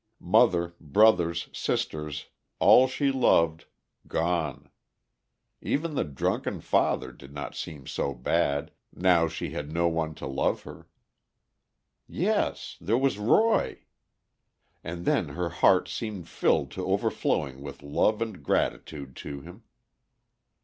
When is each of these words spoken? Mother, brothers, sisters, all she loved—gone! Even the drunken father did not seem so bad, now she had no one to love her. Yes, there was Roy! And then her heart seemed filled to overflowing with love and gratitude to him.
Mother, 0.19 0.73
brothers, 0.81 1.47
sisters, 1.53 2.25
all 2.57 2.87
she 2.87 3.11
loved—gone! 3.11 4.71
Even 5.61 5.93
the 5.93 6.03
drunken 6.03 6.59
father 6.59 7.11
did 7.11 7.31
not 7.35 7.53
seem 7.53 7.85
so 7.85 8.11
bad, 8.15 8.71
now 8.91 9.27
she 9.27 9.51
had 9.51 9.71
no 9.71 9.87
one 9.87 10.15
to 10.15 10.25
love 10.25 10.63
her. 10.63 10.87
Yes, 12.07 12.77
there 12.81 12.97
was 12.97 13.19
Roy! 13.19 13.81
And 14.83 15.05
then 15.05 15.27
her 15.37 15.49
heart 15.49 15.87
seemed 15.87 16.27
filled 16.27 16.71
to 16.71 16.83
overflowing 16.83 17.61
with 17.61 17.83
love 17.83 18.23
and 18.23 18.41
gratitude 18.41 19.15
to 19.17 19.41
him. 19.41 19.61